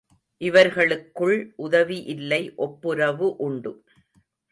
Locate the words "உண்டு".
3.37-3.73